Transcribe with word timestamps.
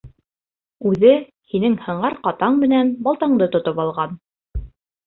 Үҙе 0.91 1.11
һинең 1.53 1.77
һыңар 1.83 2.17
ҡатаң 2.29 2.59
менән 2.65 2.93
балтаңды 3.09 3.51
тотоп 3.59 3.85
алған. 3.87 4.23